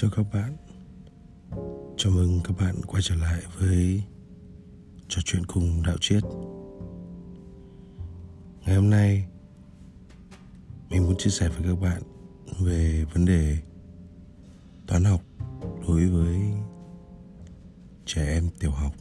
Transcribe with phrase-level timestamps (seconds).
[0.00, 0.56] Chào các bạn.
[1.96, 4.02] Chào mừng các bạn quay trở lại với
[5.08, 6.22] trò chuyện cùng đạo triết.
[8.66, 9.26] Ngày hôm nay
[10.90, 12.02] Mình muốn chia sẻ với các bạn
[12.60, 13.58] về vấn đề
[14.86, 15.20] toán học
[15.88, 16.40] đối với
[18.06, 18.94] trẻ em tiểu học.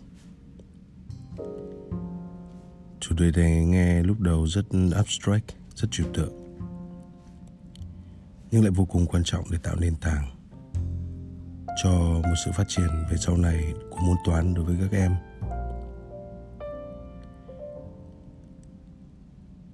[2.99, 5.45] Chủ đề này nghe lúc đầu rất abstract,
[5.75, 6.33] rất trừu tượng
[8.51, 10.38] nhưng lại vô cùng quan trọng để tạo nền tảng
[11.83, 15.15] cho một sự phát triển về sau này của môn toán đối với các em.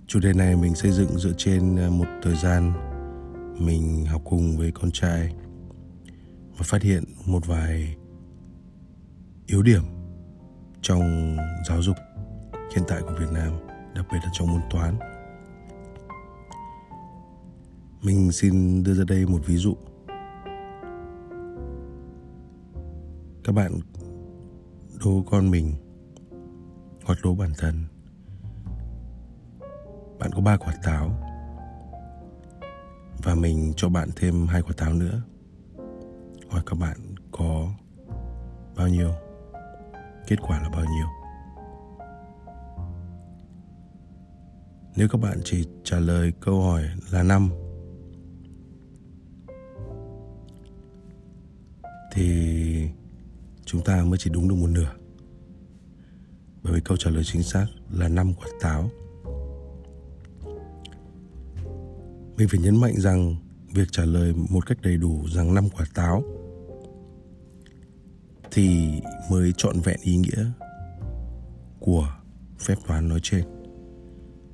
[0.07, 2.73] Chủ đề này mình xây dựng dựa trên à, một thời gian
[3.59, 5.33] mình học cùng với con trai
[6.57, 7.95] và phát hiện một vài
[9.47, 9.83] yếu điểm
[10.81, 11.95] trong giáo dục
[12.75, 13.53] hiện tại của Việt Nam,
[13.95, 14.99] đặc biệt là trong môn toán.
[18.01, 19.75] Mình xin đưa ra đây một ví dụ.
[23.45, 23.79] Các bạn
[25.05, 25.73] đố con mình
[27.05, 27.83] hoặc đố bản thân.
[30.19, 31.09] Bạn có ba quả táo
[33.23, 35.21] và mình cho bạn thêm hai quả táo nữa.
[36.49, 36.97] Hỏi các bạn
[37.31, 37.67] có
[38.75, 39.11] bao nhiêu?
[40.27, 41.07] Kết quả là bao nhiêu?
[44.95, 47.49] Nếu các bạn chỉ trả lời câu hỏi là năm,
[52.13, 52.74] thì
[53.75, 54.91] chúng ta mới chỉ đúng được một nửa.
[56.63, 58.89] Bởi vì câu trả lời chính xác là năm quả táo.
[62.37, 63.35] Mình phải nhấn mạnh rằng
[63.73, 66.23] việc trả lời một cách đầy đủ rằng năm quả táo
[68.51, 68.91] thì
[69.29, 70.45] mới trọn vẹn ý nghĩa
[71.79, 72.09] của
[72.59, 73.43] phép toán nói trên.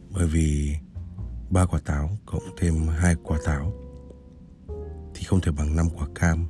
[0.09, 0.75] Bởi vì
[1.49, 3.73] ba quả táo cộng thêm hai quả táo
[5.15, 6.47] thì không thể bằng năm quả cam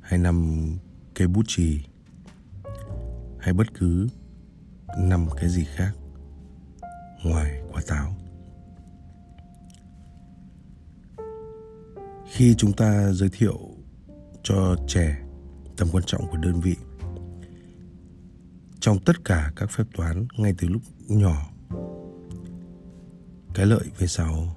[0.00, 0.66] hay năm
[1.22, 1.84] cái bút chì
[3.38, 4.08] hay bất cứ
[4.98, 5.92] năm cái gì khác
[7.24, 8.16] ngoài quả táo.
[12.32, 13.58] Khi chúng ta giới thiệu
[14.42, 15.22] cho trẻ
[15.76, 16.76] tầm quan trọng của đơn vị,
[18.80, 21.50] trong tất cả các phép toán ngay từ lúc nhỏ,
[23.54, 24.56] cái lợi về sau,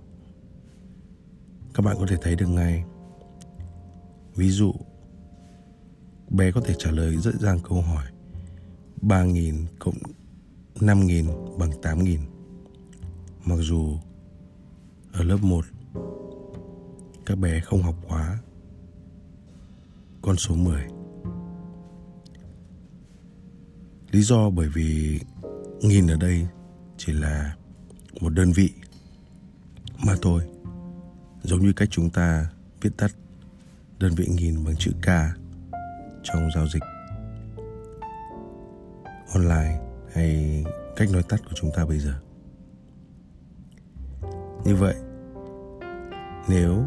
[1.74, 2.84] các bạn có thể thấy được ngay.
[4.36, 4.74] Ví dụ
[6.36, 8.06] bé có thể trả lời dễ dàng câu hỏi
[9.02, 9.98] 3.000 cộng
[10.76, 12.20] 5.000 bằng 8.000
[13.46, 13.98] Mặc dù
[15.14, 15.66] ở lớp 1
[17.26, 18.40] các bé không học quá
[20.22, 20.84] con số 10
[24.12, 25.20] Lý do bởi vì
[25.82, 26.48] nghìn ở đây
[26.98, 27.56] chỉ là
[28.22, 28.70] một đơn vị
[30.06, 30.44] mà thôi,
[31.44, 32.50] giống như cách chúng ta
[32.82, 33.12] viết tắt
[34.00, 35.08] đơn vị nghìn bằng chữ K
[36.26, 36.84] trong giao dịch
[39.34, 39.80] online
[40.14, 40.64] hay
[40.96, 42.14] cách nói tắt của chúng ta bây giờ.
[44.66, 44.96] Như vậy,
[46.50, 46.84] nếu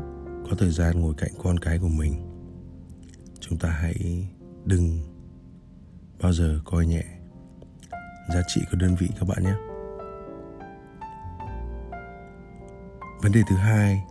[0.50, 2.14] có thời gian ngồi cạnh con cái của mình,
[3.40, 4.28] chúng ta hãy
[4.64, 5.00] đừng
[6.22, 7.04] bao giờ coi nhẹ
[8.34, 9.54] giá trị của đơn vị các bạn nhé.
[13.22, 14.04] Vấn đề thứ hai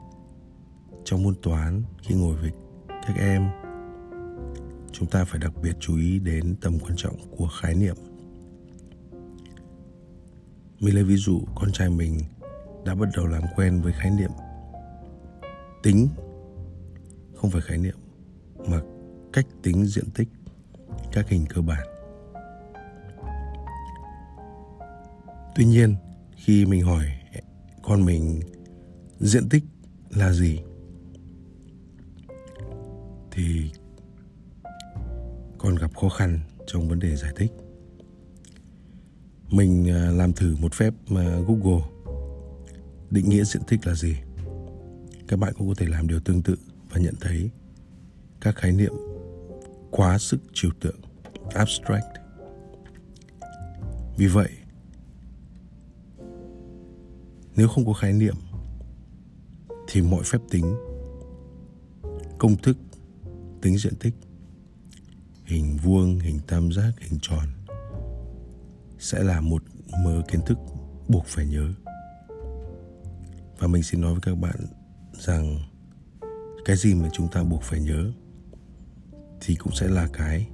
[1.06, 2.52] trong môn toán khi ngồi với
[2.88, 3.67] các em
[5.00, 7.96] chúng ta phải đặc biệt chú ý đến tầm quan trọng của khái niệm.
[10.80, 12.20] Mình lấy ví dụ, con trai mình
[12.86, 14.32] đã bắt đầu làm quen với khái niệm.
[15.84, 16.08] Tính
[17.36, 17.98] không phải khái niệm,
[18.68, 18.82] mà
[19.34, 20.28] cách tính diện tích,
[21.12, 21.88] các hình cơ bản.
[25.56, 25.96] Tuy nhiên,
[26.36, 27.06] khi mình hỏi
[27.84, 28.40] con mình
[29.20, 29.64] diện tích
[30.10, 30.60] là gì,
[33.32, 33.72] thì
[35.68, 37.52] còn gặp khó khăn trong vấn đề giải thích.
[39.50, 41.84] Mình à, làm thử một phép mà google.
[43.10, 44.16] Định nghĩa diện tích là gì?
[45.28, 46.56] Các bạn cũng có thể làm điều tương tự
[46.90, 47.50] và nhận thấy
[48.42, 48.94] các khái niệm
[49.92, 51.00] quá sức trừu tượng,
[51.54, 52.06] abstract.
[54.18, 54.50] Vì vậy,
[57.56, 58.36] nếu không có khái niệm,
[59.88, 60.76] thì mọi phép tính,
[62.38, 62.78] công thức,
[63.62, 64.14] tính diện tích
[65.48, 67.48] hình vuông, hình tam giác, hình tròn,
[69.00, 69.64] sẽ là một
[70.04, 70.58] mớ kiến thức
[71.08, 71.74] buộc phải nhớ.
[73.60, 74.56] Và mình xin nói với các bạn
[75.14, 75.60] rằng
[76.66, 78.12] cái gì mà chúng ta buộc phải nhớ
[79.42, 80.48] thì cũng sẽ là cái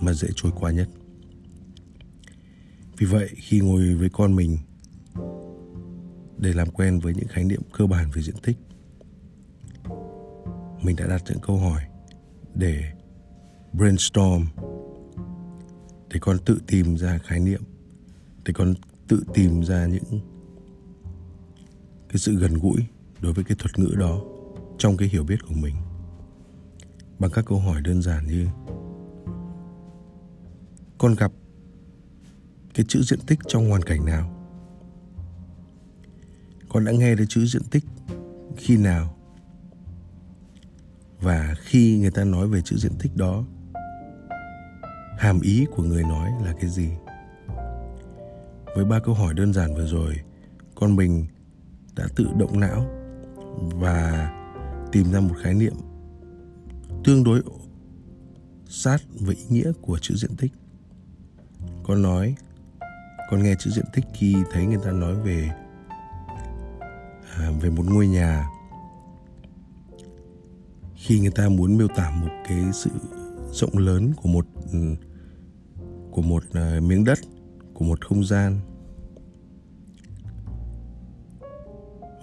[0.00, 0.88] mà dễ trôi qua nhất.
[2.96, 4.58] Vì vậy, khi ngồi với con mình
[6.38, 8.58] để làm quen với những khái niệm cơ bản về diện tích,
[10.82, 11.82] mình đã đặt những câu hỏi
[12.54, 12.92] để
[13.72, 14.46] brainstorm.
[16.08, 17.62] Để con tự tìm ra khái niệm.
[18.44, 18.74] Để con
[19.08, 20.20] tự tìm ra những
[22.08, 22.86] cái sự gần gũi
[23.20, 24.20] đối với cái thuật ngữ đó
[24.78, 25.74] trong cái hiểu biết của mình.
[27.18, 28.46] Bằng các câu hỏi đơn giản như,
[30.98, 31.32] con gặp
[32.74, 34.34] cái chữ diện tích trong hoàn cảnh nào?
[36.68, 37.84] Con đã nghe đến chữ diện tích
[38.56, 39.14] khi nào?
[41.20, 43.44] Và khi người ta nói về chữ diện tích đó
[45.18, 46.88] hàm ý của người nói là cái gì?
[48.74, 50.14] Với ba câu hỏi đơn giản vừa rồi
[50.74, 51.26] con mình
[51.96, 52.86] đã tự động não
[53.58, 54.30] và
[54.92, 55.74] tìm ra một khái niệm
[57.04, 57.42] tương đối
[58.68, 60.52] sát với ý nghĩa của chữ diện tích.
[61.82, 62.34] Con nói
[63.30, 65.50] con nghe chữ diện tích khi thấy người ta nói về
[67.36, 68.46] à, về một ngôi nhà.
[70.94, 72.90] Khi người ta muốn miêu tả một cái sự
[73.52, 74.94] rộng lớn của một ừ,
[76.18, 77.18] của một uh, miếng đất
[77.74, 78.60] của một không gian.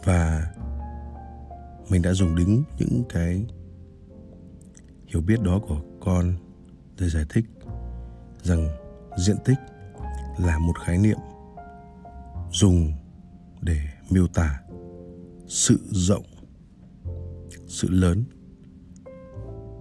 [0.04, 0.54] Và
[1.90, 3.46] mình đã dùng đứng những cái
[5.08, 6.34] hiểu biết đó của con
[7.00, 7.46] để giải thích
[8.44, 8.68] rằng
[9.18, 9.58] diện tích
[10.38, 11.18] là một khái niệm
[12.52, 12.94] dùng
[13.62, 14.62] để miêu tả
[15.48, 16.26] sự rộng
[17.68, 18.24] sự lớn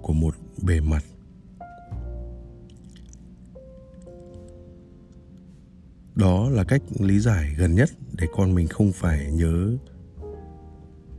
[0.03, 1.05] của một bề mặt.
[6.15, 9.77] Đó là cách lý giải gần nhất để con mình không phải nhớ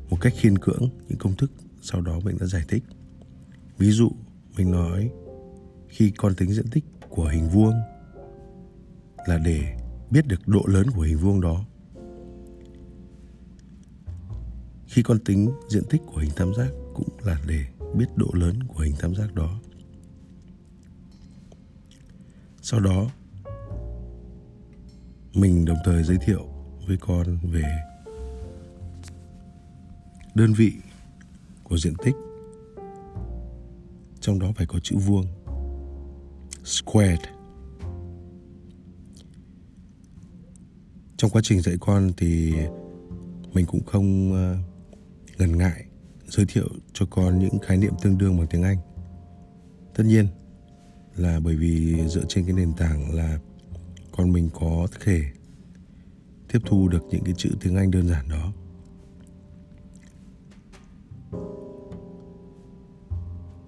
[0.10, 1.52] một cách khiên cưỡng những công thức
[1.82, 2.84] sau đó mình đã giải thích.
[3.78, 4.12] Ví dụ,
[4.58, 5.12] mình nói,
[5.88, 7.74] khi con tính diện tích của hình vuông
[9.28, 9.78] là để
[10.12, 11.66] biết được độ lớn của hình vuông đó.
[14.88, 17.66] Khi con tính diện tích của hình tam giác cũng là để
[17.96, 19.60] biết độ lớn của hình tam giác đó.
[22.62, 23.10] Sau đó
[25.36, 26.48] mình đồng thời giới thiệu
[26.88, 27.64] với con về
[30.36, 30.74] đơn vị
[31.64, 32.16] của diện tích
[34.20, 35.26] trong đó phải có chữ vuông,
[36.64, 37.20] squared
[41.18, 42.54] trong quá trình dạy con thì
[43.54, 44.58] mình cũng không ờ,
[45.38, 45.86] ngần ngại
[46.28, 48.78] giới thiệu cho con những khái niệm tương đương bằng tiếng Anh.
[49.96, 50.28] Tất nhiên
[51.16, 53.40] là bởi vì dựa trên cái nền tảng là
[54.18, 55.24] con mình có thể
[56.48, 58.54] tiếp thu được những cái chữ tiếng Anh đơn giản đó.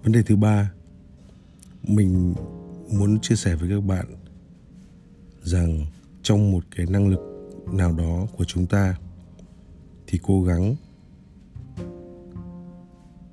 [0.02, 0.72] Vấn đề thứ ba,
[1.82, 2.34] mình
[2.92, 4.06] muốn chia sẻ với các bạn
[5.42, 5.86] rằng
[6.22, 7.20] trong một cái năng lực
[7.72, 8.96] nào đó của chúng ta
[10.06, 10.76] thì cố gắng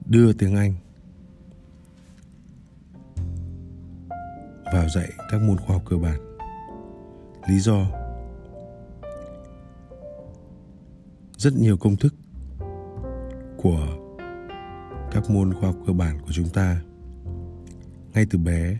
[0.06, 0.74] đưa tiếng Anh
[4.74, 6.25] vào dạy các môn khoa học cơ bản.
[7.48, 7.86] Lý do
[11.38, 12.16] rất nhiều công thức
[13.58, 13.88] của
[15.12, 16.82] các môn khoa học cơ bản của chúng ta,
[18.14, 18.78] ngay từ bé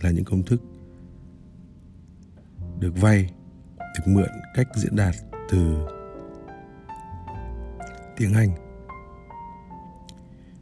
[0.00, 0.62] là những công thức
[2.80, 3.30] được vay,
[3.78, 5.14] được mượn cách diễn đạt
[5.50, 5.76] từ
[8.16, 8.50] tiếng Anh.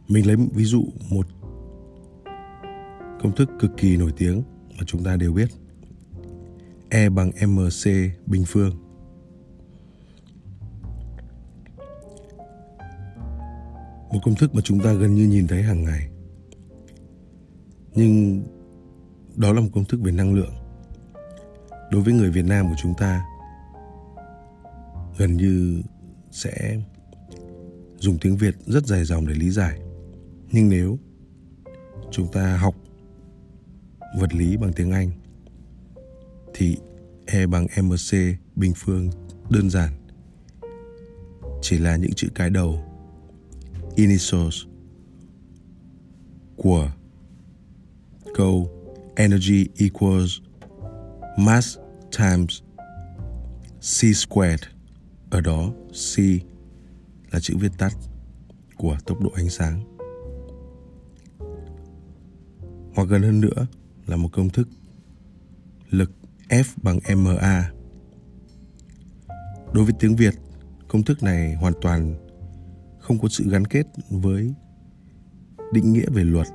[0.08, 1.26] Mình lấy ví dụ một
[3.20, 4.42] công thức cực kỳ nổi tiếng
[4.78, 5.48] mà chúng ta đều biết.
[6.90, 7.90] E bằng MC
[8.26, 8.76] bình phương.
[14.12, 16.08] Một công thức mà chúng ta gần như nhìn thấy hàng ngày.
[17.94, 18.42] Nhưng
[19.36, 20.54] đó là một công thức về năng lượng
[21.90, 23.22] đối với người Việt Nam của chúng ta,
[25.18, 25.82] gần như
[26.30, 26.80] sẽ
[27.98, 29.80] dùng tiếng Việt rất dài dòng để lý giải.
[30.52, 30.98] Nhưng nếu
[32.10, 32.74] chúng ta học
[34.18, 35.10] vật lý bằng tiếng Anh
[36.58, 36.76] thì
[37.26, 38.16] E bằng MC
[38.56, 39.10] bình phương
[39.50, 39.92] đơn giản.
[41.62, 42.84] Chỉ là những chữ cái đầu,
[43.94, 44.64] initials,
[46.56, 46.90] của
[48.34, 48.70] câu
[49.16, 50.38] energy equals
[51.38, 51.78] mass
[52.18, 52.62] times
[53.80, 54.62] c squared.
[55.30, 56.18] Ở đó, c
[57.30, 57.92] là chữ viết tắt
[58.76, 59.84] của tốc độ ánh sáng.
[62.94, 63.66] Hoặc gần hơn nữa
[64.06, 64.68] là một công thức,
[65.90, 66.10] lực
[66.48, 67.70] F bằng MA.
[69.72, 70.34] Đối với tiếng Việt,
[70.88, 72.14] công thức này hoàn toàn
[73.00, 74.54] không có sự gắn kết với
[75.72, 76.46] định nghĩa về luật,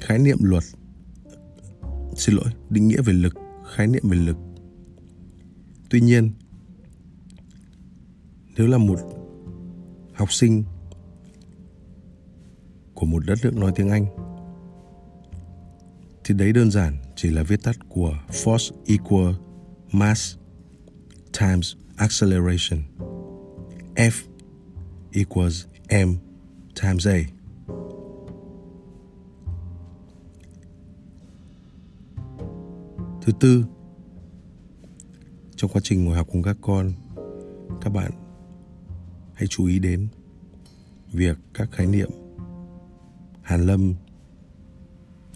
[0.00, 0.62] khái niệm luật.
[2.16, 3.34] Xin lỗi, định nghĩa về lực
[3.74, 4.36] khái niệm về lực
[5.92, 6.32] tuy nhiên
[8.56, 8.98] nếu là một
[10.14, 10.64] học sinh
[12.94, 14.06] của một đất nước nói tiếng Anh
[16.24, 19.34] thì đấy đơn giản chỉ là viết tắt của force equal
[19.92, 20.36] mass
[21.40, 22.80] times acceleration.
[23.94, 24.12] F
[25.12, 26.14] equals m
[26.82, 27.18] times a.
[33.22, 33.64] Thứ tư,
[35.56, 36.92] trong quá trình ngồi học cùng các con,
[37.80, 38.12] các bạn
[39.34, 40.08] hãy chú ý đến
[41.12, 42.10] việc các khái niệm
[43.42, 43.94] hàn lâm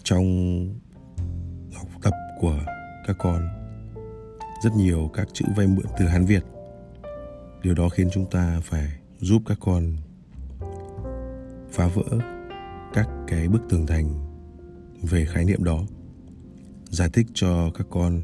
[0.03, 0.86] trong
[2.39, 2.59] của
[3.07, 3.47] các con.
[4.63, 6.43] Rất nhiều các chữ vay mượn từ Hán Việt.
[7.63, 9.97] Điều đó khiến chúng ta phải giúp các con
[11.71, 12.03] phá vỡ
[12.93, 14.09] các cái bức tường thành
[15.01, 15.79] về khái niệm đó,
[16.89, 18.21] giải thích cho các con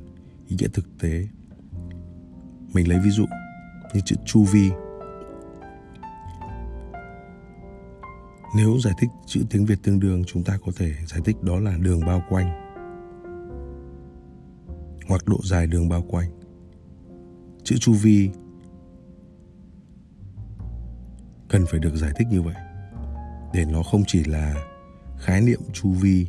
[0.48, 1.28] ý nghĩa thực tế.
[2.74, 3.26] Mình lấy ví dụ
[3.94, 4.72] như chữ chu vi.
[8.56, 11.60] Nếu giải thích chữ tiếng việt tương đương, chúng ta có thể giải thích đó
[11.60, 12.73] là đường bao quanh
[15.14, 16.32] hoặc độ dài đường bao quanh.
[17.64, 18.30] Chữ chu vi
[21.50, 22.56] cần phải được giải thích như vậy,
[23.54, 24.56] để nó không chỉ là
[25.20, 26.28] khái niệm chu vi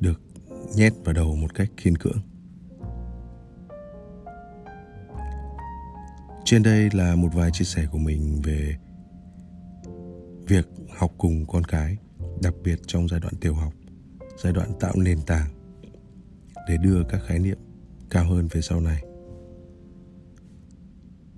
[0.00, 0.20] được
[0.76, 2.18] nhét vào đầu một cách khiên cưỡng.
[6.44, 8.76] Trên đây là một vài chia sẻ của mình về
[10.46, 10.68] việc
[10.98, 11.96] học cùng con cái,
[12.42, 13.72] đặc biệt trong giai đoạn tiểu học,
[14.42, 15.48] giai đoạn tạo nền tảng
[16.68, 17.58] để đưa các khái niệm
[18.12, 19.02] cao hơn về sau này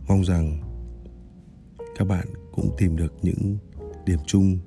[0.08, 0.60] mong rằng
[1.98, 3.58] các bạn cũng tìm được những
[4.06, 4.58] điểm chung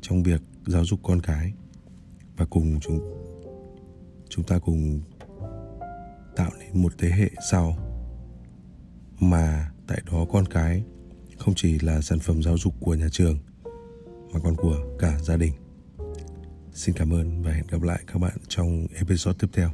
[0.00, 1.52] trong việc giáo dục con cái
[2.36, 3.00] và cùng chúng
[4.28, 5.00] chúng ta cùng
[6.36, 7.76] tạo nên một thế hệ sau
[9.20, 10.84] mà tại đó con cái
[11.38, 13.38] không chỉ là sản phẩm giáo dục của nhà trường,
[14.32, 15.52] mà còn của cả gia đình.
[16.72, 19.70] Xin cảm ơn và hẹn gặp lại các bạn trong episode tiếp theo.